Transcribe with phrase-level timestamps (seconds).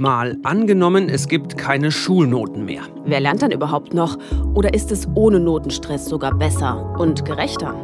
[0.00, 2.84] Mal angenommen, es gibt keine Schulnoten mehr.
[3.04, 4.16] Wer lernt dann überhaupt noch?
[4.54, 7.74] Oder ist es ohne Notenstress sogar besser und gerechter?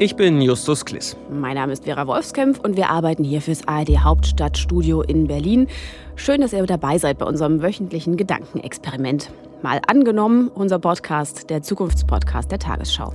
[0.00, 1.16] Ich bin Justus Kliss.
[1.30, 5.68] Mein Name ist Vera Wolfskämpf und wir arbeiten hier fürs ARD Hauptstadtstudio in Berlin.
[6.16, 9.30] Schön, dass ihr dabei seid bei unserem wöchentlichen Gedankenexperiment.
[9.62, 13.14] Mal angenommen, unser Podcast, der Zukunftspodcast der Tagesschau.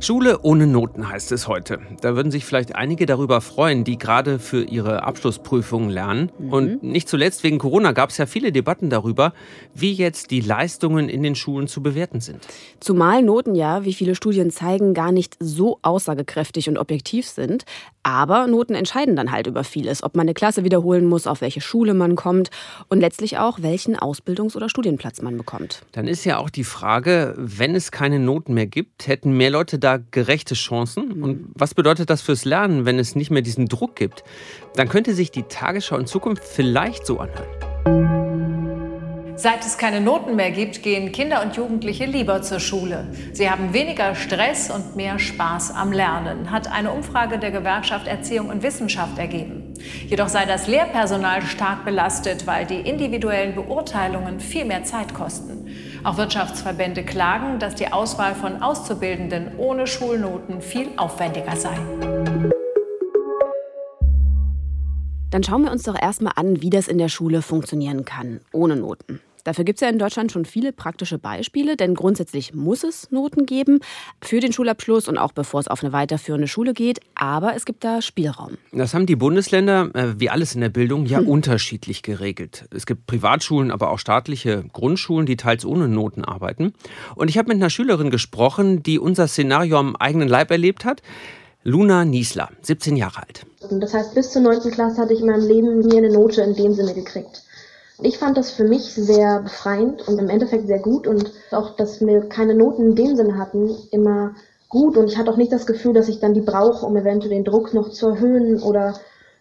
[0.00, 1.80] Schule ohne Noten heißt es heute.
[2.00, 6.30] Da würden sich vielleicht einige darüber freuen, die gerade für ihre Abschlussprüfungen lernen.
[6.38, 6.52] Mhm.
[6.52, 9.32] Und nicht zuletzt wegen Corona gab es ja viele Debatten darüber,
[9.74, 12.46] wie jetzt die Leistungen in den Schulen zu bewerten sind.
[12.80, 17.64] Zumal Noten ja, wie viele Studien zeigen, gar nicht so aussagekräftig und objektiv sind.
[18.02, 21.62] Aber Noten entscheiden dann halt über vieles, ob man eine Klasse wiederholen muss, auf welche
[21.62, 22.50] Schule man kommt
[22.88, 25.86] und letztlich auch, welchen Ausbildungs- oder Studienplatz man bekommt.
[25.92, 29.78] Dann ist ja auch die Frage, wenn es keine Noten mehr gibt, hätten mehr Leute
[29.84, 31.22] da gerechte Chancen?
[31.22, 34.24] Und was bedeutet das fürs Lernen, wenn es nicht mehr diesen Druck gibt?
[34.74, 38.24] Dann könnte sich die Tagesschau in Zukunft vielleicht so anhören.
[39.36, 43.08] Seit es keine Noten mehr gibt, gehen Kinder und Jugendliche lieber zur Schule.
[43.32, 48.48] Sie haben weniger Stress und mehr Spaß am Lernen, hat eine Umfrage der Gewerkschaft Erziehung
[48.48, 49.74] und Wissenschaft ergeben.
[50.06, 55.66] Jedoch sei das Lehrpersonal stark belastet, weil die individuellen Beurteilungen viel mehr Zeit kosten.
[56.04, 61.78] Auch Wirtschaftsverbände klagen, dass die Auswahl von Auszubildenden ohne Schulnoten viel aufwendiger sei.
[65.30, 68.76] Dann schauen wir uns doch erstmal an, wie das in der Schule funktionieren kann, ohne
[68.76, 69.20] Noten.
[69.44, 73.46] Dafür gibt es ja in Deutschland schon viele praktische Beispiele, denn grundsätzlich muss es Noten
[73.46, 73.80] geben
[74.22, 77.00] für den Schulabschluss und auch bevor es auf eine weiterführende Schule geht.
[77.14, 78.56] Aber es gibt da Spielraum.
[78.72, 81.28] Das haben die Bundesländer, äh, wie alles in der Bildung, ja hm.
[81.28, 82.64] unterschiedlich geregelt.
[82.74, 86.72] Es gibt Privatschulen, aber auch staatliche Grundschulen, die teils ohne Noten arbeiten.
[87.14, 91.02] Und ich habe mit einer Schülerin gesprochen, die unser Szenario am eigenen Leib erlebt hat.
[91.62, 93.46] Luna Niesler, 17 Jahre alt.
[93.70, 94.70] Das heißt, bis zur 9.
[94.70, 97.43] Klasse hatte ich in meinem Leben nie eine Note in dem Sinne gekriegt.
[98.02, 102.00] Ich fand das für mich sehr befreiend und im Endeffekt sehr gut und auch, dass
[102.00, 104.34] wir keine Noten in dem Sinne hatten, immer
[104.68, 107.30] gut und ich hatte auch nicht das Gefühl, dass ich dann die brauche, um eventuell
[107.30, 108.94] den Druck noch zu erhöhen oder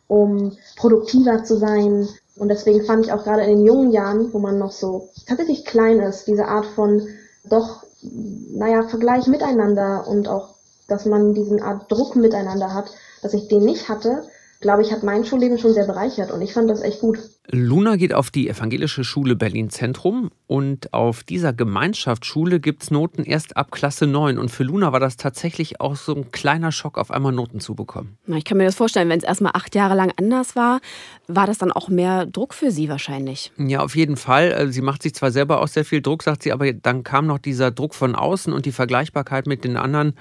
[0.08, 2.08] um produktiver zu sein.
[2.36, 5.66] Und deswegen fand ich auch gerade in den jungen Jahren, wo man noch so tatsächlich
[5.66, 7.08] klein ist, diese Art von
[7.46, 10.56] doch, naja, Vergleich miteinander und auch,
[10.88, 12.92] dass man diesen Art Druck miteinander hat,
[13.24, 14.28] dass ich den nicht hatte,
[14.64, 17.20] glaube ich, hat mein Schulleben schon sehr bereichert und ich fand das echt gut.
[17.52, 23.24] Luna geht auf die Evangelische Schule Berlin Zentrum und auf dieser Gemeinschaftsschule gibt es Noten
[23.24, 24.40] erst ab Klasse 9.
[24.40, 27.76] Und für Luna war das tatsächlich auch so ein kleiner Schock, auf einmal Noten zu
[27.76, 28.18] bekommen.
[28.28, 30.80] Ich kann mir das vorstellen, wenn es erstmal acht Jahre lang anders war,
[31.28, 33.52] war das dann auch mehr Druck für sie wahrscheinlich.
[33.58, 34.54] Ja, auf jeden Fall.
[34.54, 37.28] Also sie macht sich zwar selber auch sehr viel Druck, sagt sie, aber dann kam
[37.28, 40.14] noch dieser Druck von außen und die Vergleichbarkeit mit den anderen.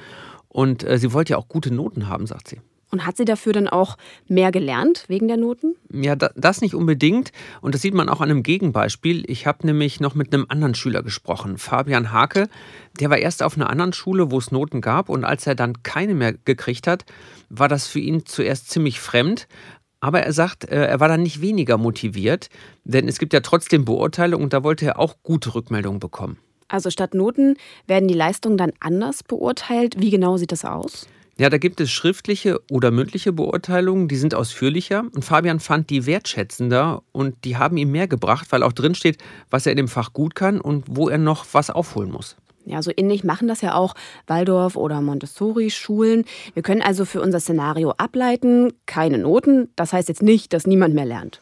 [0.49, 2.61] Und äh, sie wollte ja auch gute Noten haben, sagt sie.
[2.93, 3.97] Und hat sie dafür dann auch
[4.29, 5.77] mehr gelernt wegen der Noten?
[5.91, 7.33] Ja, das nicht unbedingt.
[7.63, 9.25] Und das sieht man auch an einem Gegenbeispiel.
[9.31, 12.51] Ich habe nämlich noch mit einem anderen Schüler gesprochen, Fabian Hake.
[13.01, 15.09] Der war erst auf einer anderen Schule, wo es Noten gab.
[15.09, 17.07] Und als er dann keine mehr gekriegt hat,
[17.49, 19.49] war das für ihn zuerst ziemlich fremd.
[20.01, 22.51] Aber er sagt, äh, er war dann nicht weniger motiviert,
[22.85, 26.37] denn es gibt ja trotzdem Beurteilungen und da wollte er auch gute Rückmeldungen bekommen.
[26.69, 29.99] Also statt Noten werden die Leistungen dann anders beurteilt.
[29.99, 31.07] Wie genau sieht das aus?
[31.39, 35.05] Ja, da gibt es schriftliche oder mündliche Beurteilungen, die sind ausführlicher.
[35.15, 39.19] Und Fabian fand die wertschätzender und die haben ihm mehr gebracht, weil auch drin steht,
[39.51, 42.37] was er in dem Fach gut kann und wo er noch was aufholen muss.
[42.65, 43.95] Ja, so ähnlich machen das ja auch
[44.27, 46.25] Waldorf- oder Montessori-Schulen.
[46.55, 49.71] Wir können also für unser Szenario ableiten, keine Noten.
[49.75, 51.41] Das heißt jetzt nicht, dass niemand mehr lernt.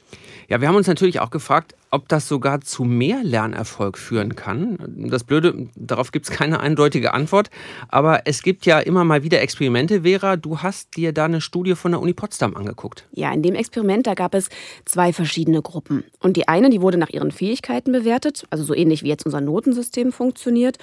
[0.48, 4.78] Ja, wir haben uns natürlich auch gefragt, ob das sogar zu mehr Lernerfolg führen kann.
[5.10, 7.50] Das Blöde, darauf gibt es keine eindeutige Antwort.
[7.88, 10.02] Aber es gibt ja immer mal wieder Experimente.
[10.02, 13.06] Vera, du hast dir da eine Studie von der Uni Potsdam angeguckt.
[13.12, 14.48] Ja, in dem Experiment, da gab es
[14.84, 16.04] zwei verschiedene Gruppen.
[16.20, 19.40] Und die eine, die wurde nach ihren Fähigkeiten bewertet, also so ähnlich wie jetzt unser
[19.40, 20.78] Notensystem funktioniert.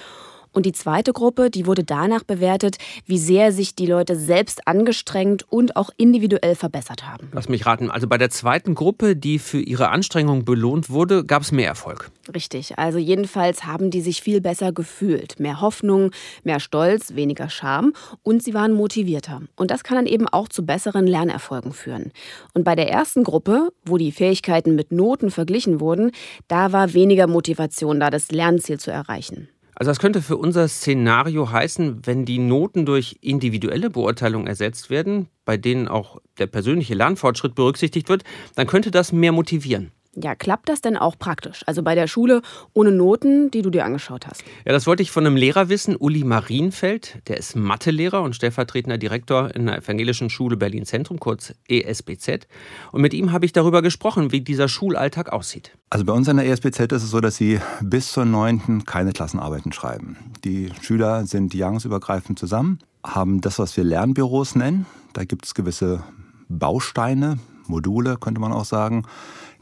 [0.52, 5.44] Und die zweite Gruppe, die wurde danach bewertet, wie sehr sich die Leute selbst angestrengt
[5.50, 7.28] und auch individuell verbessert haben.
[7.32, 7.90] Lass mich raten.
[7.90, 12.10] Also bei der zweiten Gruppe, die für ihre Anstrengung belohnt wurde, gab es mehr Erfolg.
[12.34, 12.78] Richtig.
[12.78, 15.40] Also jedenfalls haben die sich viel besser gefühlt.
[15.40, 16.10] Mehr Hoffnung,
[16.44, 17.92] mehr Stolz, weniger Scham
[18.22, 19.42] und sie waren motivierter.
[19.56, 22.12] Und das kann dann eben auch zu besseren Lernerfolgen führen.
[22.54, 26.12] Und bei der ersten Gruppe, wo die Fähigkeiten mit Noten verglichen wurden,
[26.48, 29.48] da war weniger Motivation da, das Lernziel zu erreichen.
[29.78, 35.28] Also das könnte für unser Szenario heißen, wenn die Noten durch individuelle Beurteilung ersetzt werden,
[35.44, 38.24] bei denen auch der persönliche Lernfortschritt berücksichtigt wird,
[38.56, 39.92] dann könnte das mehr motivieren.
[40.22, 41.62] Ja, klappt das denn auch praktisch?
[41.66, 42.42] Also bei der Schule
[42.72, 44.42] ohne Noten, die du dir angeschaut hast?
[44.64, 47.18] Ja, das wollte ich von einem Lehrer wissen, Uli Marienfeld.
[47.28, 52.48] Der ist Mathelehrer und stellvertretender Direktor in der Evangelischen Schule Berlin Zentrum, kurz ESBZ.
[52.92, 55.76] Und mit ihm habe ich darüber gesprochen, wie dieser Schulalltag aussieht.
[55.90, 58.84] Also bei uns an der ESBZ ist es so, dass sie bis zur 9.
[58.84, 60.16] keine Klassenarbeiten schreiben.
[60.44, 64.86] Die Schüler sind jahrgangsübergreifend zusammen, haben das, was wir Lernbüros nennen.
[65.12, 66.02] Da gibt es gewisse
[66.48, 67.38] Bausteine,
[67.68, 69.04] Module, könnte man auch sagen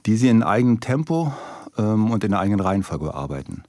[0.06, 1.32] die sie in eigenem Tempo
[1.76, 3.64] ähm, und in der eigenen Reihenfolge bearbeiten.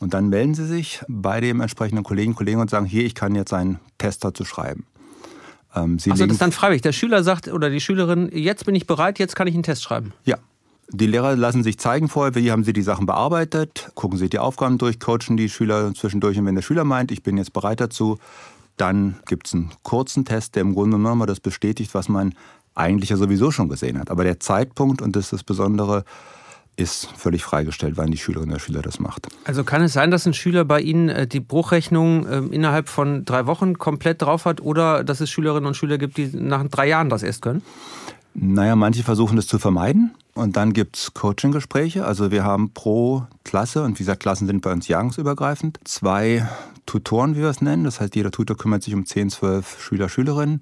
[0.00, 3.34] Und dann melden sie sich bei dem entsprechenden Kollegen, Kollegen und sagen, hier, ich kann
[3.34, 4.86] jetzt einen Test dazu schreiben.
[5.74, 6.82] Ähm, sie also das ist dann freiwillig.
[6.82, 9.82] Der Schüler sagt oder die Schülerin, jetzt bin ich bereit, jetzt kann ich einen Test
[9.82, 10.12] schreiben.
[10.24, 10.36] Ja.
[10.90, 14.38] Die Lehrer lassen sich zeigen vorher, wie haben sie die Sachen bearbeitet, gucken sich die
[14.38, 16.38] Aufgaben durch, coachen die Schüler zwischendurch.
[16.38, 18.18] Und wenn der Schüler meint, ich bin jetzt bereit dazu,
[18.78, 22.34] dann gibt es einen kurzen Test, der im Grunde genommen das bestätigt, was man
[22.78, 24.10] eigentlich ja sowieso schon gesehen hat.
[24.10, 26.04] Aber der Zeitpunkt, und das ist das Besondere,
[26.76, 29.26] ist völlig freigestellt, wann die Schülerin oder Schüler das macht.
[29.44, 33.24] Also kann es sein, dass ein Schüler bei Ihnen äh, die Bruchrechnung ähm, innerhalb von
[33.24, 36.88] drei Wochen komplett drauf hat oder dass es Schülerinnen und Schüler gibt, die nach drei
[36.88, 37.62] Jahren das erst können?
[38.34, 40.14] Naja, manche versuchen das zu vermeiden.
[40.34, 42.04] Und dann gibt es Coaching-Gespräche.
[42.04, 46.48] Also wir haben pro Klasse, und wie gesagt, Klassen sind bei uns jahrgangsübergreifend, zwei
[46.86, 47.82] Tutoren, wie wir es nennen.
[47.82, 50.60] Das heißt, jeder Tutor kümmert sich um 10, 12 Schüler, Schülerinnen.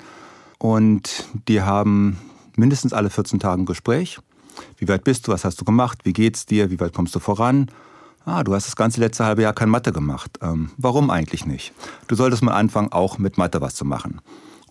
[0.59, 2.19] Und die haben
[2.57, 4.19] mindestens alle 14 Tage ein Gespräch.
[4.79, 5.33] Wie weit bist du?
[5.33, 6.01] Was hast du gemacht?
[6.05, 6.71] Wie geht's dir?
[6.71, 7.71] Wie weit kommst du voran?
[8.25, 10.39] Ah, du hast das ganze letzte halbe Jahr kein Mathe gemacht.
[10.43, 11.73] Ähm, warum eigentlich nicht?
[12.09, 14.21] Du solltest mal anfangen, auch mit Mathe was zu machen.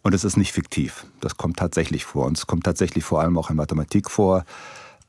[0.01, 1.05] Und es ist nicht fiktiv.
[1.21, 2.25] Das kommt tatsächlich vor.
[2.25, 4.43] Und es kommt tatsächlich vor allem auch in Mathematik vor.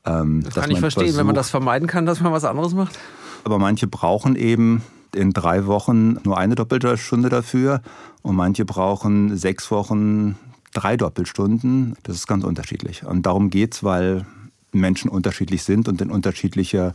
[0.05, 2.73] Ähm, das kann ich verstehen, versucht, wenn man das vermeiden kann, dass man was anderes
[2.73, 2.97] macht.
[3.43, 4.81] Aber manche brauchen eben
[5.13, 7.81] in drei Wochen nur eine doppelte Stunde dafür
[8.21, 10.37] und manche brauchen sechs Wochen
[10.73, 11.95] drei Doppelstunden.
[12.03, 13.05] Das ist ganz unterschiedlich.
[13.05, 14.25] Und darum geht es, weil
[14.71, 16.93] Menschen unterschiedlich sind und in unterschiedlicher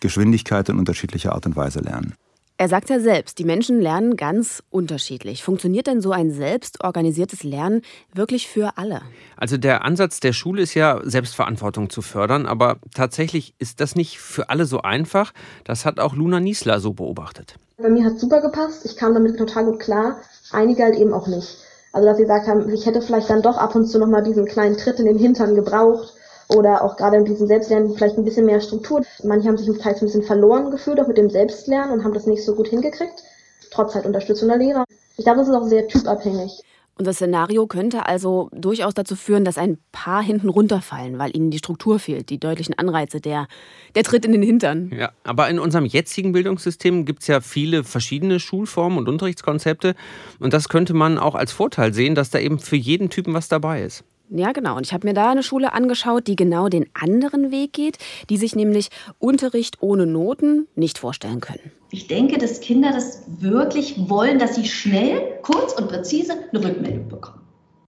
[0.00, 2.14] Geschwindigkeit und unterschiedlicher Art und Weise lernen.
[2.58, 5.42] Er sagt ja selbst, die Menschen lernen ganz unterschiedlich.
[5.42, 7.82] Funktioniert denn so ein selbstorganisiertes Lernen
[8.14, 9.02] wirklich für alle?
[9.36, 14.18] Also der Ansatz der Schule ist ja, Selbstverantwortung zu fördern, aber tatsächlich ist das nicht
[14.20, 15.32] für alle so einfach.
[15.64, 17.56] Das hat auch Luna Niesler so beobachtet.
[17.78, 20.18] Bei mir hat es super gepasst, ich kam damit total gut klar,
[20.52, 21.56] einige halt eben auch nicht.
[21.92, 24.46] Also dass sie gesagt haben, ich hätte vielleicht dann doch ab und zu nochmal diesen
[24.46, 26.14] kleinen Tritt in den Hintern gebraucht
[26.48, 29.02] oder auch gerade in diesem Selbstlernen vielleicht ein bisschen mehr Struktur.
[29.22, 32.26] Manche haben sich teils ein bisschen verloren gefühlt, auch mit dem Selbstlernen und haben das
[32.26, 33.22] nicht so gut hingekriegt,
[33.70, 34.84] trotz halt Unterstützung der Lehrer.
[35.16, 36.62] Ich glaube, das ist auch sehr typabhängig.
[37.02, 41.58] Unser Szenario könnte also durchaus dazu führen, dass ein paar hinten runterfallen, weil ihnen die
[41.58, 43.48] Struktur fehlt, die deutlichen Anreize, der,
[43.96, 44.92] der Tritt in den Hintern.
[44.96, 49.96] Ja, aber in unserem jetzigen Bildungssystem gibt es ja viele verschiedene Schulformen und Unterrichtskonzepte.
[50.38, 53.48] Und das könnte man auch als Vorteil sehen, dass da eben für jeden Typen was
[53.48, 54.04] dabei ist.
[54.34, 54.76] Ja, genau.
[54.76, 57.98] Und ich habe mir da eine Schule angeschaut, die genau den anderen Weg geht,
[58.30, 58.88] die sich nämlich
[59.18, 61.70] Unterricht ohne Noten nicht vorstellen können.
[61.90, 67.08] Ich denke, dass Kinder das wirklich wollen, dass sie schnell, kurz und präzise eine Rückmeldung
[67.08, 67.42] bekommen.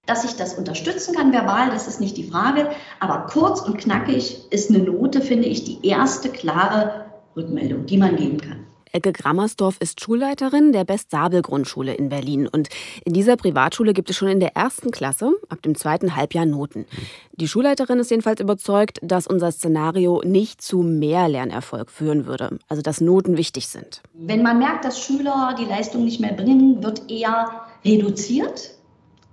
[0.05, 2.69] Dass ich das unterstützen kann verbal, das ist nicht die Frage,
[3.01, 8.17] aber kurz und knackig ist eine Note, finde ich, die erste klare Rückmeldung, die man
[8.17, 8.64] geben kann.
[8.95, 12.47] Elke Grammersdorf ist Schulleiterin der Best-Sabel-Grundschule in Berlin.
[12.47, 12.69] Und
[13.05, 16.87] in dieser Privatschule gibt es schon in der ersten Klasse, ab dem zweiten Halbjahr, Noten.
[17.33, 22.61] Die Schulleiterin ist jedenfalls überzeugt, dass unser Szenario nicht zu mehr Lernerfolg führen würde.
[22.69, 24.01] Also, dass Noten wichtig sind.
[24.13, 27.51] Wenn man merkt, dass Schüler die Leistung nicht mehr bringen, wird eher
[27.85, 28.77] reduziert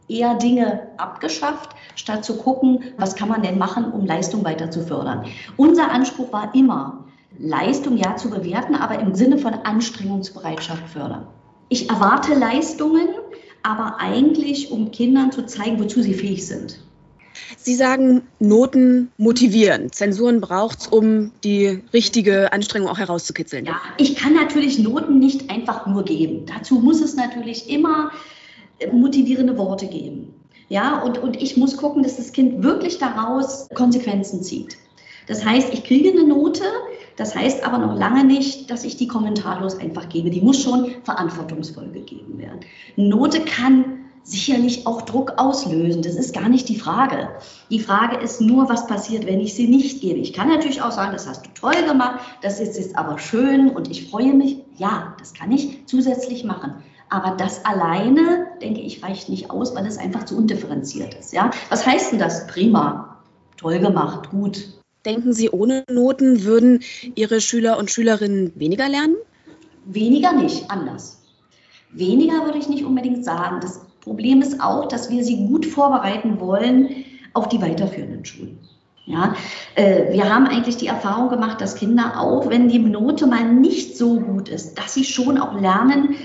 [0.07, 4.81] eher Dinge abgeschafft, statt zu gucken, was kann man denn machen, um Leistung weiter zu
[4.81, 5.25] fördern.
[5.55, 7.05] Unser Anspruch war immer,
[7.37, 11.27] Leistung ja zu bewerten, aber im Sinne von Anstrengungsbereitschaft fördern.
[11.69, 13.07] Ich erwarte Leistungen,
[13.63, 16.79] aber eigentlich, um Kindern zu zeigen, wozu sie fähig sind.
[17.57, 19.91] Sie sagen, Noten motivieren.
[19.91, 23.65] Zensuren braucht es, um die richtige Anstrengung auch herauszukitzeln.
[23.65, 26.45] Ja, ich kann natürlich Noten nicht einfach nur geben.
[26.45, 28.11] Dazu muss es natürlich immer
[28.79, 30.33] äh, motivierende Worte geben.
[30.69, 34.77] Ja, und, und ich muss gucken, dass das Kind wirklich daraus Konsequenzen zieht.
[35.27, 36.63] Das heißt, ich kriege eine Note,
[37.21, 40.31] das heißt aber noch lange nicht, dass ich die kommentarlos einfach gebe.
[40.31, 42.61] Die muss schon verantwortungsvoll gegeben werden.
[42.95, 46.01] Note kann sicherlich auch Druck auslösen.
[46.01, 47.29] Das ist gar nicht die Frage.
[47.69, 50.17] Die Frage ist nur, was passiert, wenn ich sie nicht gebe.
[50.17, 53.69] Ich kann natürlich auch sagen, das hast du toll gemacht, das ist jetzt aber schön
[53.69, 54.57] und ich freue mich.
[54.77, 56.73] Ja, das kann ich zusätzlich machen.
[57.09, 61.33] Aber das alleine, denke ich, reicht nicht aus, weil es einfach zu undifferenziert ist.
[61.33, 61.51] Ja?
[61.69, 62.47] Was heißt denn das?
[62.47, 63.19] Prima,
[63.57, 64.80] toll gemacht, gut.
[65.05, 66.81] Denken Sie, ohne Noten würden
[67.15, 69.15] Ihre Schüler und Schülerinnen weniger lernen?
[69.85, 71.21] Weniger nicht, anders.
[71.91, 73.59] Weniger würde ich nicht unbedingt sagen.
[73.61, 78.59] Das Problem ist auch, dass wir sie gut vorbereiten wollen auf die weiterführenden Schulen.
[79.05, 79.35] Ja,
[79.75, 83.97] äh, wir haben eigentlich die Erfahrung gemacht, dass Kinder auch, wenn die Note mal nicht
[83.97, 86.15] so gut ist, dass sie schon auch lernen,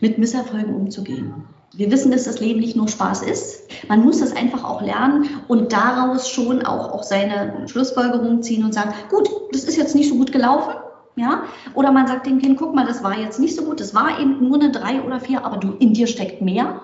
[0.00, 1.44] mit Misserfolgen umzugehen.
[1.74, 3.68] Wir wissen, dass das Leben nicht nur Spaß ist.
[3.88, 8.74] Man muss das einfach auch lernen und daraus schon auch, auch seine Schlussfolgerungen ziehen und
[8.74, 10.74] sagen, gut, das ist jetzt nicht so gut gelaufen.
[11.16, 11.44] Ja?
[11.74, 14.20] Oder man sagt dem Kind, guck mal, das war jetzt nicht so gut, das war
[14.20, 16.80] eben nur eine drei oder vier, aber du, in dir steckt mehr.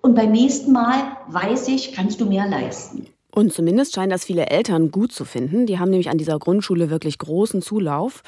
[0.00, 0.94] Und beim nächsten Mal
[1.28, 3.06] weiß ich, kannst du mehr leisten.
[3.34, 5.66] Und zumindest scheinen das viele Eltern gut zu finden.
[5.66, 8.22] Die haben nämlich an dieser Grundschule wirklich großen Zulauf.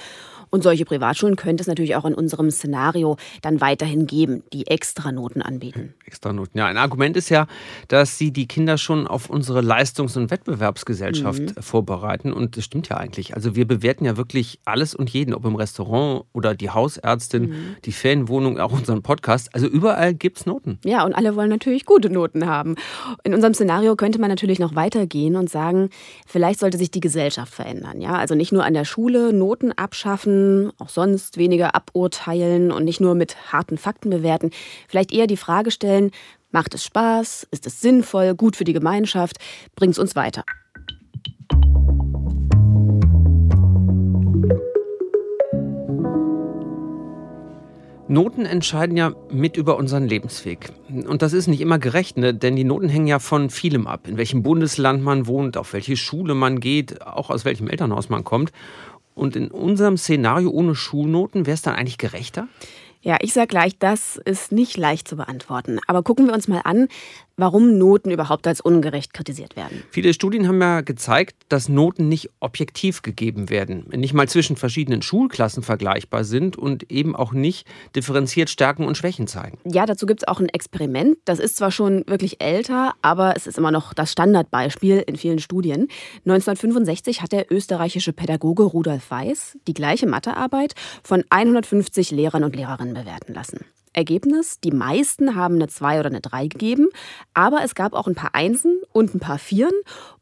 [0.50, 5.42] Und solche Privatschulen könnte es natürlich auch in unserem Szenario dann weiterhin geben, die Extranoten
[5.42, 5.94] anbieten.
[6.04, 6.66] Extranoten, ja.
[6.66, 7.46] Ein Argument ist ja,
[7.88, 11.62] dass sie die Kinder schon auf unsere Leistungs- und Wettbewerbsgesellschaft mhm.
[11.62, 12.32] vorbereiten.
[12.32, 13.34] Und das stimmt ja eigentlich.
[13.34, 17.76] Also wir bewerten ja wirklich alles und jeden, ob im Restaurant oder die Hausärztin, mhm.
[17.84, 19.54] die Ferienwohnung, auch unseren Podcast.
[19.54, 20.78] Also überall gibt es Noten.
[20.84, 22.74] Ja, und alle wollen natürlich gute Noten haben.
[23.22, 25.90] In unserem Szenario könnte man natürlich noch weitergehen und sagen,
[26.26, 28.00] vielleicht sollte sich die Gesellschaft verändern.
[28.00, 28.14] Ja?
[28.14, 30.39] Also nicht nur an der Schule Noten abschaffen,
[30.78, 34.50] auch sonst weniger aburteilen und nicht nur mit harten Fakten bewerten.
[34.88, 36.10] Vielleicht eher die Frage stellen,
[36.50, 37.48] macht es Spaß?
[37.50, 38.34] Ist es sinnvoll?
[38.34, 39.36] Gut für die Gemeinschaft?
[39.76, 40.44] Bringt es uns weiter?
[48.10, 50.72] Noten entscheiden ja mit über unseren Lebensweg.
[51.06, 52.34] Und das ist nicht immer gerecht, ne?
[52.34, 54.08] denn die Noten hängen ja von vielem ab.
[54.08, 58.24] In welchem Bundesland man wohnt, auf welche Schule man geht, auch aus welchem Elternhaus man
[58.24, 58.50] kommt.
[59.20, 62.48] Und in unserem Szenario ohne Schulnoten wäre es dann eigentlich gerechter?
[63.02, 65.78] Ja, ich sage gleich, das ist nicht leicht zu beantworten.
[65.86, 66.88] Aber gucken wir uns mal an,
[67.40, 69.82] warum Noten überhaupt als ungerecht kritisiert werden.
[69.90, 75.02] Viele Studien haben ja gezeigt, dass Noten nicht objektiv gegeben werden, nicht mal zwischen verschiedenen
[75.02, 77.66] Schulklassen vergleichbar sind und eben auch nicht
[77.96, 79.58] differenziert Stärken und Schwächen zeigen.
[79.64, 81.16] Ja, dazu gibt es auch ein Experiment.
[81.24, 85.38] Das ist zwar schon wirklich älter, aber es ist immer noch das Standardbeispiel in vielen
[85.38, 85.88] Studien.
[86.26, 92.94] 1965 hat der österreichische Pädagoge Rudolf Weiß die gleiche Mathearbeit von 150 Lehrern und Lehrerinnen
[92.94, 93.64] bewerten lassen.
[93.92, 96.88] Ergebnis, die meisten haben eine 2 oder eine 3 gegeben,
[97.34, 99.72] aber es gab auch ein paar Einsen und ein paar Vieren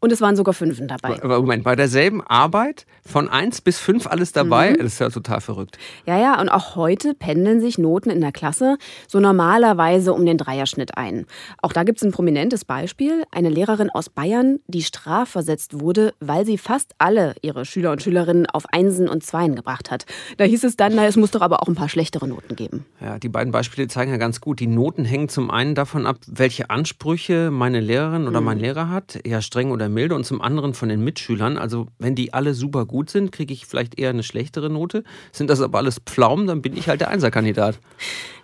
[0.00, 1.22] und es waren sogar Fünfen dabei.
[1.22, 4.72] Aber Moment, bei derselben Arbeit von 1 bis 5 alles dabei?
[4.72, 4.78] Mhm.
[4.78, 5.78] Das ist ja total verrückt.
[6.06, 10.38] Ja, ja, und auch heute pendeln sich Noten in der Klasse so normalerweise um den
[10.38, 11.26] Dreierschnitt ein.
[11.62, 13.24] Auch da gibt es ein prominentes Beispiel.
[13.30, 18.46] Eine Lehrerin aus Bayern, die strafversetzt wurde, weil sie fast alle ihre Schüler und Schülerinnen
[18.46, 20.06] auf Einsen und Zweien gebracht hat.
[20.36, 22.84] Da hieß es dann, na, es muss doch aber auch ein paar schlechtere Noten geben.
[23.00, 26.18] Ja, die beiden Beispiele zeigen ja ganz gut, die Noten hängen zum einen davon ab,
[26.26, 28.64] welche Ansprüche meine Lehrerin oder mein mhm.
[28.64, 31.56] Lehrer hat, eher streng oder milde, und zum anderen von den Mitschülern.
[31.56, 35.04] Also wenn die alle super gut sind, kriege ich vielleicht eher eine schlechtere Note.
[35.32, 37.78] Sind das aber alles Pflaumen, dann bin ich halt der Einserkandidat.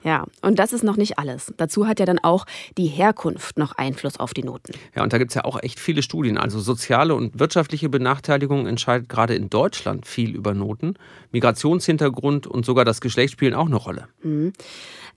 [0.04, 1.52] Ja, und das ist noch nicht alles.
[1.56, 2.44] Dazu hat ja dann auch
[2.76, 4.75] die Herkunft noch Einfluss auf die Noten.
[4.94, 6.37] Ja, und da gibt es ja auch echt viele Studien.
[6.37, 10.94] Also soziale und wirtschaftliche Benachteiligung entscheidet gerade in Deutschland viel über Noten.
[11.33, 14.09] Migrationshintergrund und sogar das Geschlecht spielen auch eine Rolle.
[14.23, 14.52] Mhm.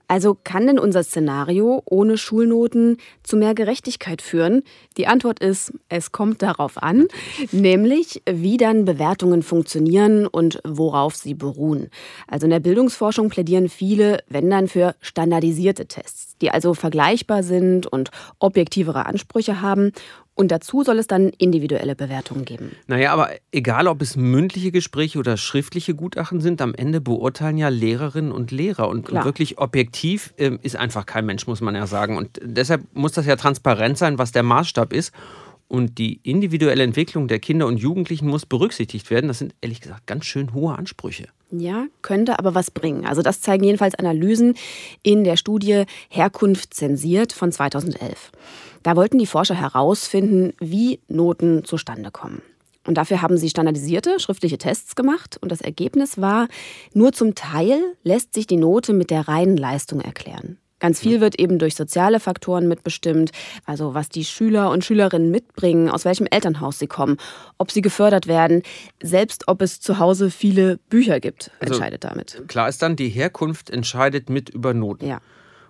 [0.08, 4.62] Also kann denn unser Szenario ohne Schulnoten zu mehr Gerechtigkeit führen?
[4.96, 7.08] Die Antwort ist, es kommt darauf an,
[7.52, 11.90] nämlich wie dann Bewertungen funktionieren und worauf sie beruhen.
[12.26, 17.86] Also in der Bildungsforschung plädieren viele, wenn dann für standardisierte Tests, die also vergleichbar sind
[17.86, 19.92] und objektivere Ansprüche haben
[20.38, 22.70] und dazu soll es dann individuelle Bewertungen geben.
[22.86, 27.70] Naja, aber egal, ob es mündliche Gespräche oder schriftliche Gutachten sind, am Ende beurteilen ja
[27.70, 28.88] Lehrerinnen und Lehrer.
[28.88, 32.16] Und, und wirklich objektiv äh, ist einfach kein Mensch, muss man ja sagen.
[32.16, 35.12] Und deshalb muss das ja transparent sein, was der Maßstab ist.
[35.66, 39.26] Und die individuelle Entwicklung der Kinder und Jugendlichen muss berücksichtigt werden.
[39.26, 41.26] Das sind ehrlich gesagt ganz schön hohe Ansprüche.
[41.50, 43.06] Ja, könnte aber was bringen.
[43.06, 44.54] Also das zeigen jedenfalls Analysen
[45.02, 48.32] in der Studie Herkunft zensiert von 2011.
[48.82, 52.42] Da wollten die Forscher herausfinden, wie Noten zustande kommen.
[52.86, 55.38] Und dafür haben sie standardisierte schriftliche Tests gemacht.
[55.40, 56.48] Und das Ergebnis war,
[56.94, 60.58] nur zum Teil lässt sich die Note mit der reinen Leistung erklären.
[60.80, 63.30] Ganz viel wird eben durch soziale Faktoren mitbestimmt,
[63.64, 67.16] also was die Schüler und Schülerinnen mitbringen, aus welchem Elternhaus sie kommen,
[67.58, 68.62] ob sie gefördert werden,
[69.02, 72.48] selbst ob es zu Hause viele Bücher gibt, also entscheidet also, damit.
[72.48, 75.06] Klar ist dann, die Herkunft entscheidet mit über Noten.
[75.06, 75.20] Ja.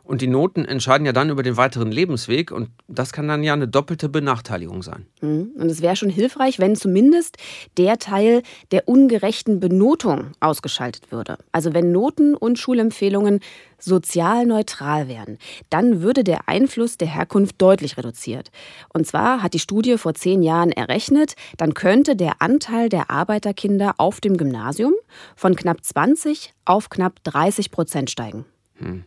[0.09, 3.53] Und die Noten entscheiden ja dann über den weiteren Lebensweg und das kann dann ja
[3.53, 5.05] eine doppelte Benachteiligung sein.
[5.21, 5.51] Mhm.
[5.55, 7.37] Und es wäre schon hilfreich, wenn zumindest
[7.77, 11.37] der Teil der ungerechten Benotung ausgeschaltet würde.
[11.53, 13.41] Also wenn Noten und Schulempfehlungen
[13.79, 15.37] sozial neutral wären,
[15.69, 18.51] dann würde der Einfluss der Herkunft deutlich reduziert.
[18.95, 23.97] Und zwar hat die Studie vor zehn Jahren errechnet, dann könnte der Anteil der Arbeiterkinder
[23.99, 24.95] auf dem Gymnasium
[25.37, 28.47] von knapp 20 auf knapp 30 Prozent steigen.
[28.79, 29.05] Hm.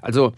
[0.00, 0.32] Also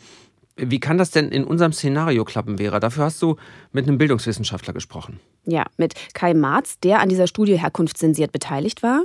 [0.56, 2.78] Wie kann das denn in unserem Szenario klappen, Vera?
[2.78, 3.36] Dafür hast du
[3.72, 5.18] mit einem Bildungswissenschaftler gesprochen.
[5.46, 9.02] Ja, mit Kai Marz, der an dieser Studie herkunftszensiert beteiligt war,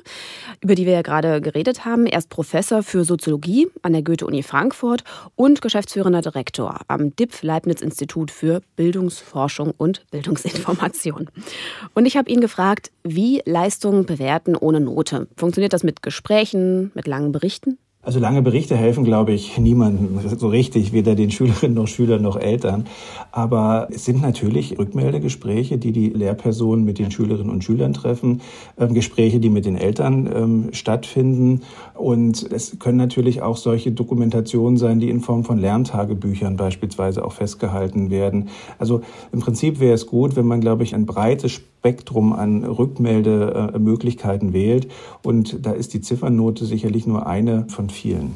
[0.62, 2.06] über die wir ja gerade geredet haben.
[2.06, 5.04] Er ist Professor für Soziologie an der Goethe-Uni Frankfurt
[5.36, 11.32] und geschäftsführender Direktor am DIPF-Leibniz-Institut für Bildungsforschung und Bildungsinformation.
[11.96, 15.28] Und ich habe ihn gefragt, wie Leistungen bewerten ohne Note.
[15.36, 17.80] Funktioniert das mit Gesprächen, mit langen Berichten?
[18.10, 22.38] Also lange Berichte helfen, glaube ich, niemandem so richtig, weder den Schülerinnen noch Schülern noch
[22.38, 22.88] Eltern.
[23.32, 28.42] Aber es sind natürlich Rückmeldegespräche, die die Lehrpersonen mit den Schülerinnen und Schülern treffen,
[28.80, 31.62] ähm, Gespräche, die mit den Eltern ähm, stattfinden.
[31.94, 37.34] Und es können natürlich auch solche Dokumentationen sein, die in Form von Lerntagebüchern beispielsweise auch
[37.34, 38.50] festgehalten werden.
[38.80, 39.01] Also
[39.32, 44.92] im Prinzip wäre es gut, wenn man, glaube ich, ein breites Spektrum an Rückmeldemöglichkeiten wählt.
[45.24, 48.36] Und da ist die Ziffernote sicherlich nur eine von vielen.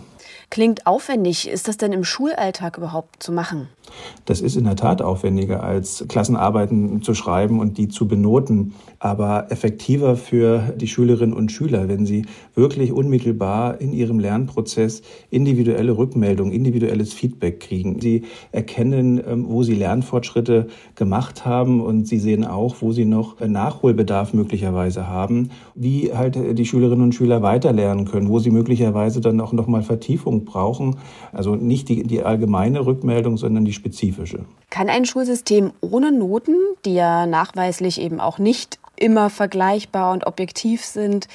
[0.49, 1.49] Klingt aufwendig.
[1.49, 3.67] Ist das denn im Schulalltag überhaupt zu machen?
[4.25, 9.51] Das ist in der Tat aufwendiger, als Klassenarbeiten zu schreiben und die zu benoten, aber
[9.51, 16.53] effektiver für die Schülerinnen und Schüler, wenn sie wirklich unmittelbar in ihrem Lernprozess individuelle Rückmeldung,
[16.53, 17.99] individuelles Feedback kriegen.
[17.99, 23.41] Sie erkennen, ähm, wo sie Lernfortschritte gemacht haben und sie sehen auch, wo sie noch
[23.41, 29.41] Nachholbedarf möglicherweise haben, wie halt die Schülerinnen und Schüler weiterlernen können, wo sie möglicherweise dann
[29.41, 30.95] auch noch mal Vertiefung brauchen.
[31.33, 34.45] Also nicht die, die allgemeine Rückmeldung, sondern die spezifische.
[34.69, 36.55] Kann ein Schulsystem ohne Noten,
[36.85, 41.27] die ja nachweislich eben auch nicht immer vergleichbar und objektiv sind,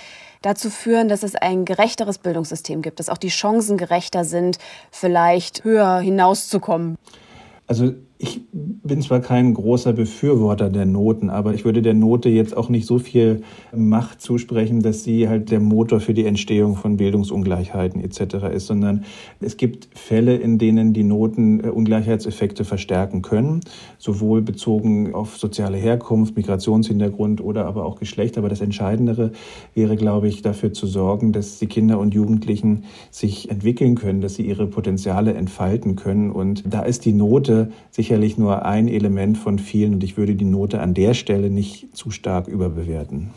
[0.43, 4.59] dazu führen, dass es ein gerechteres Bildungssystem gibt, dass auch die Chancen gerechter sind,
[4.91, 6.97] vielleicht höher hinauszukommen?
[7.67, 12.57] Also ich bin zwar kein großer Befürworter der Noten, aber ich würde der Note jetzt
[12.57, 16.97] auch nicht so viel Macht zusprechen, dass sie halt der Motor für die Entstehung von
[16.97, 18.47] Bildungsungleichheiten etc.
[18.53, 19.05] ist, sondern
[19.41, 23.61] es gibt Fälle, in denen die Noten äh, Ungleichheitseffekte verstärken können,
[23.99, 28.37] sowohl bezogen auf soziale Herkunft, Migrationshintergrund oder aber auch Geschlecht.
[28.37, 29.31] Aber das Entscheidendere
[29.75, 34.35] wäre, glaube ich, dafür zu sorgen, dass die Kinder und Jugendlichen sich entwickeln können, dass
[34.35, 36.33] sie ihre Potenziale entfalten können.
[36.33, 40.35] Und da ist die Note sich sicherlich nur ein Element von vielen und ich würde
[40.35, 43.33] die Note an der Stelle nicht zu stark überbewerten.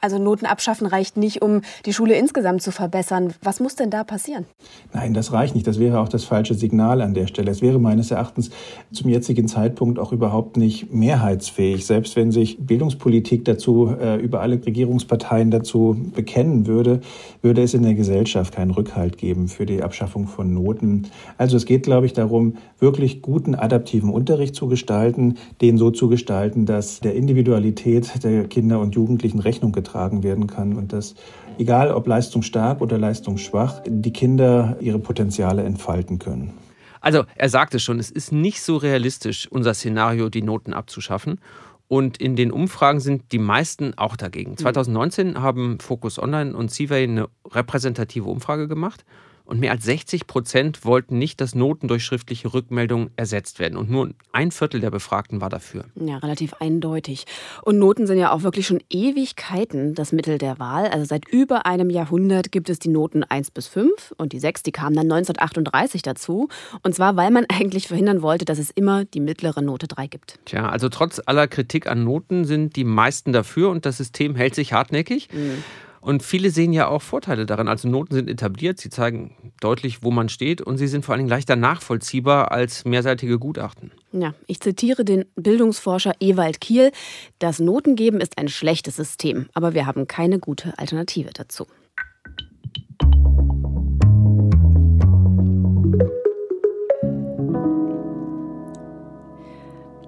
[0.00, 3.32] Also Noten abschaffen reicht nicht, um die Schule insgesamt zu verbessern.
[3.42, 4.44] Was muss denn da passieren?
[4.92, 5.66] Nein, das reicht nicht.
[5.66, 7.50] Das wäre auch das falsche Signal an der Stelle.
[7.50, 8.50] Es wäre meines Erachtens
[8.92, 11.86] zum jetzigen Zeitpunkt auch überhaupt nicht mehrheitsfähig.
[11.86, 17.00] Selbst wenn sich Bildungspolitik dazu äh, über alle Regierungsparteien dazu bekennen würde,
[17.40, 21.08] würde es in der Gesellschaft keinen Rückhalt geben für die Abschaffung von Noten.
[21.38, 26.08] Also es geht, glaube ich, darum, wirklich guten adaptiven Unterricht zu gestalten, den so zu
[26.08, 31.14] gestalten, dass der Individualität der Kinder und Jugendlichen Rechnung getragen getragen werden kann und dass,
[31.58, 36.52] egal ob leistungsstark oder leistungsschwach, die Kinder ihre Potenziale entfalten können.
[37.00, 41.40] Also er sagte schon, es ist nicht so realistisch, unser Szenario, die Noten abzuschaffen.
[41.88, 44.56] Und in den Umfragen sind die meisten auch dagegen.
[44.56, 45.40] 2019 mhm.
[45.40, 49.04] haben Focus Online und Seaway eine repräsentative Umfrage gemacht
[49.46, 53.78] und mehr als 60 Prozent wollten nicht, dass Noten durch schriftliche Rückmeldungen ersetzt werden.
[53.78, 55.84] Und nur ein Viertel der Befragten war dafür.
[55.94, 57.26] Ja, relativ eindeutig.
[57.62, 60.88] Und Noten sind ja auch wirklich schon Ewigkeiten das Mittel der Wahl.
[60.88, 64.64] Also seit über einem Jahrhundert gibt es die Noten 1 bis 5 und die 6,
[64.64, 66.48] die kamen dann 1938 dazu.
[66.82, 70.38] Und zwar, weil man eigentlich verhindern wollte, dass es immer die mittlere Note 3 gibt.
[70.44, 74.56] Tja, also trotz aller Kritik an Noten sind die meisten dafür und das System hält
[74.56, 75.28] sich hartnäckig.
[75.32, 75.62] Mhm.
[76.06, 77.66] Und viele sehen ja auch Vorteile daran.
[77.66, 81.18] Also Noten sind etabliert, sie zeigen deutlich, wo man steht und sie sind vor allen
[81.18, 83.90] Dingen leichter nachvollziehbar als mehrseitige Gutachten.
[84.12, 86.92] Ja, ich zitiere den Bildungsforscher Ewald Kiel.
[87.40, 91.66] Das Notengeben ist ein schlechtes System, aber wir haben keine gute Alternative dazu.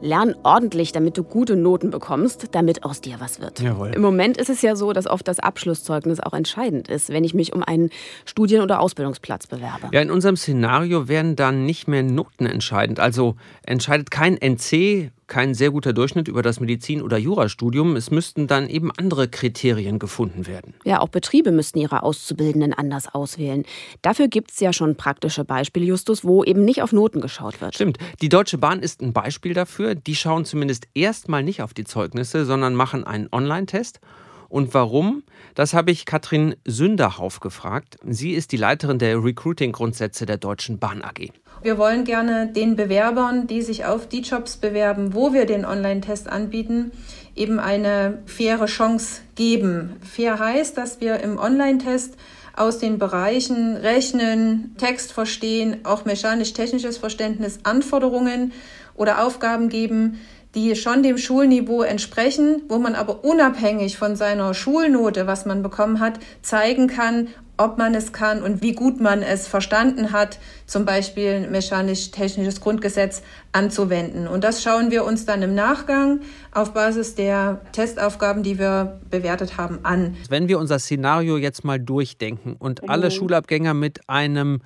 [0.00, 3.60] Lern ordentlich, damit du gute Noten bekommst, damit aus dir was wird.
[3.60, 3.92] Jawohl.
[3.94, 7.34] Im Moment ist es ja so, dass oft das Abschlusszeugnis auch entscheidend ist, wenn ich
[7.34, 7.90] mich um einen
[8.24, 9.88] Studien- oder Ausbildungsplatz bewerbe.
[9.92, 13.00] Ja, in unserem Szenario werden dann nicht mehr Noten entscheidend.
[13.00, 13.34] Also
[13.64, 17.94] entscheidet kein NC kein sehr guter Durchschnitt über das Medizin- oder Jurastudium.
[17.96, 20.74] Es müssten dann eben andere Kriterien gefunden werden.
[20.84, 23.64] Ja, auch Betriebe müssten ihre Auszubildenden anders auswählen.
[24.02, 27.74] Dafür gibt es ja schon praktische Beispiele, Justus, wo eben nicht auf Noten geschaut wird.
[27.74, 27.98] Stimmt.
[28.20, 29.94] Die Deutsche Bahn ist ein Beispiel dafür.
[29.94, 34.00] Die schauen zumindest erstmal nicht auf die Zeugnisse, sondern machen einen Online-Test.
[34.48, 35.22] Und warum?
[35.54, 37.96] Das habe ich Katrin Sünderhauf gefragt.
[38.06, 41.30] Sie ist die Leiterin der Recruiting-Grundsätze der Deutschen Bahn AG.
[41.62, 46.28] Wir wollen gerne den Bewerbern, die sich auf die Jobs bewerben, wo wir den Online-Test
[46.28, 46.92] anbieten,
[47.34, 49.96] eben eine faire Chance geben.
[50.02, 52.16] Fair heißt, dass wir im Online-Test
[52.56, 58.52] aus den Bereichen Rechnen, Text verstehen, auch mechanisch-technisches Verständnis Anforderungen
[58.94, 60.18] oder Aufgaben geben,
[60.54, 66.00] die schon dem Schulniveau entsprechen, wo man aber unabhängig von seiner Schulnote, was man bekommen
[66.00, 70.84] hat, zeigen kann, ob man es kann und wie gut man es verstanden hat, zum
[70.84, 74.28] Beispiel mechanisch-technisches Grundgesetz anzuwenden.
[74.28, 76.20] Und das schauen wir uns dann im Nachgang
[76.52, 80.16] auf Basis der Testaufgaben, die wir bewertet haben, an.
[80.28, 83.10] Wenn wir unser Szenario jetzt mal durchdenken und alle mhm.
[83.10, 84.60] Schulabgänger mit einem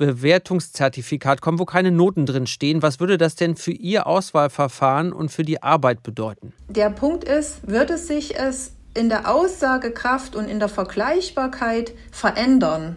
[0.00, 2.80] Bewertungszertifikat kommen, wo keine Noten drin stehen.
[2.82, 6.54] Was würde das denn für Ihr Auswahlverfahren und für die Arbeit bedeuten?
[6.68, 12.96] Der Punkt ist, würde sich es in der Aussagekraft und in der Vergleichbarkeit verändern.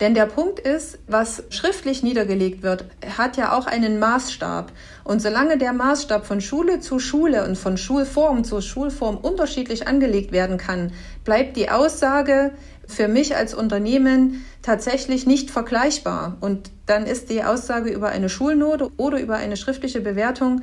[0.00, 2.84] Denn der Punkt ist, was schriftlich niedergelegt wird,
[3.16, 4.70] hat ja auch einen Maßstab.
[5.02, 10.30] Und solange der Maßstab von Schule zu Schule und von Schulform zu Schulform unterschiedlich angelegt
[10.30, 10.92] werden kann,
[11.24, 12.52] bleibt die Aussage
[12.88, 16.38] für mich als Unternehmen tatsächlich nicht vergleichbar.
[16.40, 20.62] Und dann ist die Aussage über eine Schulnote oder über eine schriftliche Bewertung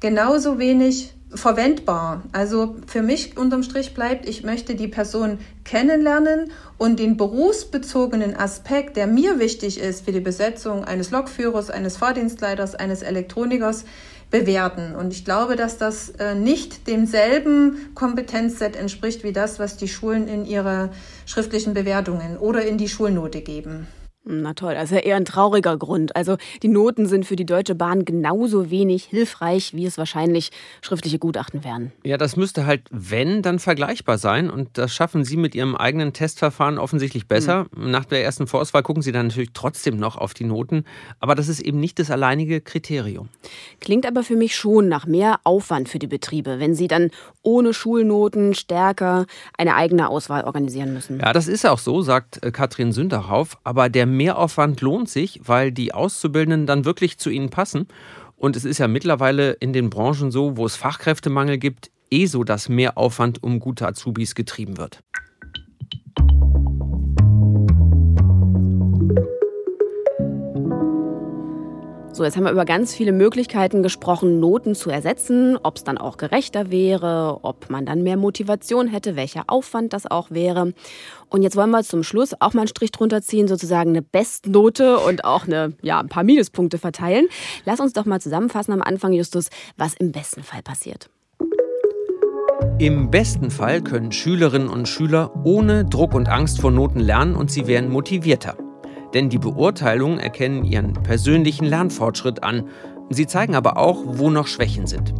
[0.00, 2.22] genauso wenig verwendbar.
[2.32, 8.96] Also für mich unterm Strich bleibt, ich möchte die Person kennenlernen und den berufsbezogenen Aspekt,
[8.96, 13.84] der mir wichtig ist für die Besetzung eines Lokführers, eines Fahrdienstleiters, eines Elektronikers,
[14.30, 14.94] bewerten.
[14.94, 20.28] Und ich glaube, dass das äh, nicht demselben Kompetenzset entspricht wie das, was die Schulen
[20.28, 20.90] in ihre
[21.26, 23.86] schriftlichen Bewertungen oder in die Schulnote geben.
[24.26, 26.16] Na toll, also eher ein trauriger Grund.
[26.16, 31.18] Also die Noten sind für die Deutsche Bahn genauso wenig hilfreich, wie es wahrscheinlich schriftliche
[31.18, 31.92] Gutachten wären.
[32.04, 34.48] Ja, das müsste halt, wenn, dann vergleichbar sein.
[34.48, 37.66] Und das schaffen Sie mit Ihrem eigenen Testverfahren offensichtlich besser.
[37.76, 37.90] Mhm.
[37.90, 40.84] Nach der ersten Vorauswahl gucken Sie dann natürlich trotzdem noch auf die Noten.
[41.20, 43.28] Aber das ist eben nicht das alleinige Kriterium.
[43.80, 47.10] Klingt aber für mich schon nach mehr Aufwand für die Betriebe, wenn sie dann
[47.42, 49.26] ohne Schulnoten stärker
[49.58, 51.20] eine eigene Auswahl organisieren müssen.
[51.20, 53.58] Ja, das ist auch so, sagt äh, Katrin Sünderhauf.
[53.64, 57.86] Aber der Mehraufwand lohnt sich, weil die Auszubildenden dann wirklich zu ihnen passen.
[58.36, 62.44] Und es ist ja mittlerweile in den Branchen so, wo es Fachkräftemangel gibt, eh so,
[62.44, 65.00] dass Mehraufwand um gute Azubis getrieben wird.
[72.14, 75.98] So, jetzt haben wir über ganz viele Möglichkeiten gesprochen, Noten zu ersetzen, ob es dann
[75.98, 80.74] auch gerechter wäre, ob man dann mehr Motivation hätte, welcher Aufwand das auch wäre.
[81.28, 84.98] Und jetzt wollen wir zum Schluss auch mal einen Strich drunter ziehen, sozusagen eine Bestnote
[84.98, 87.26] und auch eine, ja, ein paar Minuspunkte verteilen.
[87.64, 91.10] Lass uns doch mal zusammenfassen am Anfang, Justus, was im besten Fall passiert.
[92.78, 97.50] Im besten Fall können Schülerinnen und Schüler ohne Druck und Angst vor Noten lernen und
[97.50, 98.56] sie werden motivierter.
[99.14, 102.68] Denn die Beurteilungen erkennen ihren persönlichen Lernfortschritt an.
[103.10, 105.14] Sie zeigen aber auch, wo noch Schwächen sind.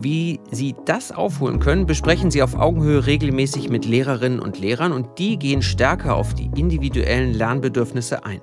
[0.00, 5.18] Wie Sie das aufholen können, besprechen Sie auf Augenhöhe regelmäßig mit Lehrerinnen und Lehrern und
[5.18, 8.40] die gehen stärker auf die individuellen Lernbedürfnisse ein.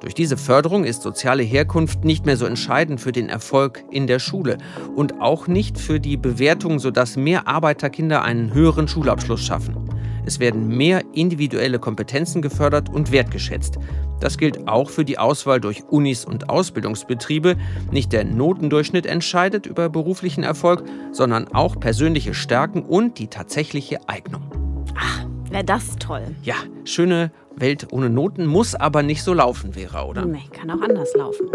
[0.00, 4.18] Durch diese Förderung ist soziale Herkunft nicht mehr so entscheidend für den Erfolg in der
[4.18, 4.58] Schule
[4.94, 9.74] und auch nicht für die Bewertung, sodass mehr Arbeiterkinder einen höheren Schulabschluss schaffen.
[10.26, 13.78] Es werden mehr individuelle Kompetenzen gefördert und wertgeschätzt.
[14.20, 17.56] Das gilt auch für die Auswahl durch Unis und Ausbildungsbetriebe.
[17.92, 24.42] Nicht der Notendurchschnitt entscheidet über beruflichen Erfolg, sondern auch persönliche Stärken und die tatsächliche Eignung.
[24.98, 26.34] Ach, wäre das toll.
[26.42, 30.24] Ja, schöne Welt ohne Noten muss aber nicht so laufen, Vera, oder?
[30.24, 31.46] Nee, kann auch anders laufen.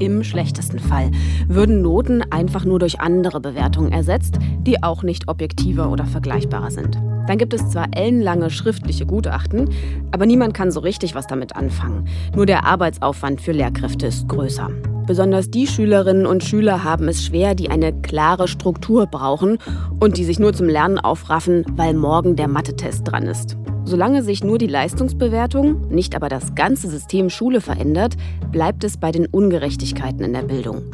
[0.00, 1.12] Im schlechtesten Fall
[1.46, 6.98] würden Noten einfach nur durch andere Bewertungen ersetzt, die auch nicht objektiver oder vergleichbarer sind.
[7.26, 9.70] Dann gibt es zwar ellenlange schriftliche Gutachten,
[10.10, 12.06] aber niemand kann so richtig was damit anfangen.
[12.34, 14.70] Nur der Arbeitsaufwand für Lehrkräfte ist größer.
[15.06, 19.58] Besonders die Schülerinnen und Schüler haben es schwer, die eine klare Struktur brauchen
[20.00, 23.56] und die sich nur zum Lernen aufraffen, weil morgen der Mathe-Test dran ist.
[23.84, 28.14] Solange sich nur die Leistungsbewertung, nicht aber das ganze System Schule verändert,
[28.50, 30.84] bleibt es bei den Ungerechtigkeiten in der Bildung.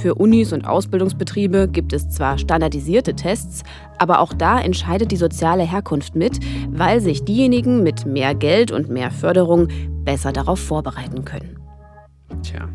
[0.00, 3.64] Für Unis und Ausbildungsbetriebe gibt es zwar standardisierte Tests,
[3.98, 6.38] aber auch da entscheidet die soziale Herkunft mit,
[6.70, 9.66] weil sich diejenigen mit mehr Geld und mehr Förderung
[10.04, 11.58] besser darauf vorbereiten können.
[12.44, 12.68] Tja.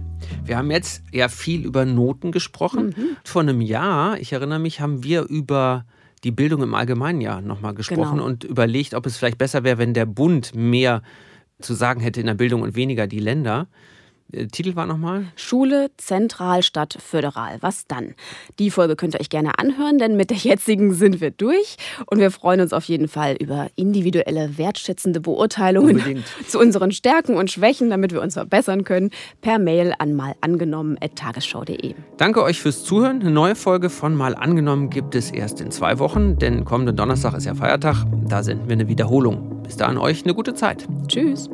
[0.43, 2.87] Wir haben jetzt ja viel über Noten gesprochen.
[2.87, 3.17] Mhm.
[3.23, 5.85] Vor einem Jahr, ich erinnere mich, haben wir über
[6.25, 8.25] die Bildung im Allgemeinen ja nochmal gesprochen genau.
[8.25, 11.01] und überlegt, ob es vielleicht besser wäre, wenn der Bund mehr
[11.61, 13.67] zu sagen hätte in der Bildung und weniger die Länder.
[14.33, 15.25] Äh, Titel war nochmal?
[15.35, 17.57] Schule, Zentral, Stadt, Föderal.
[17.61, 18.15] Was dann?
[18.59, 21.77] Die Folge könnt ihr euch gerne anhören, denn mit der jetzigen sind wir durch.
[22.07, 26.25] Und wir freuen uns auf jeden Fall über individuelle, wertschätzende Beurteilungen Unbedingt.
[26.47, 31.95] zu unseren Stärken und Schwächen, damit wir uns verbessern können, per Mail an malangenommen.tagesschau.de.
[32.17, 33.21] Danke euch fürs Zuhören.
[33.21, 37.33] Eine neue Folge von Mal angenommen gibt es erst in zwei Wochen, denn kommenden Donnerstag
[37.35, 38.05] ist ja Feiertag.
[38.27, 39.63] Da senden wir eine Wiederholung.
[39.63, 40.87] Bis dahin euch eine gute Zeit.
[41.07, 41.49] Tschüss.